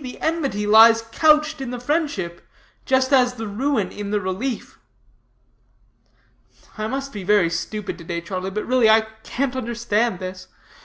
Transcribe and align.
The 0.00 0.20
enmity 0.20 0.68
lies 0.68 1.02
couched 1.10 1.60
in 1.60 1.72
the 1.72 1.80
friendship, 1.80 2.46
just 2.86 3.12
as 3.12 3.34
the 3.34 3.48
ruin 3.48 3.90
in 3.90 4.12
the 4.12 4.20
relief." 4.20 4.78
"I 6.78 6.86
must 6.86 7.12
be 7.12 7.24
very 7.24 7.50
stupid 7.50 7.98
to 7.98 8.04
day, 8.04 8.20
Charlie, 8.20 8.52
but 8.52 8.64
really, 8.68 8.88
I 8.88 9.08
can't 9.24 9.56
understand 9.56 10.20
this. 10.20 10.46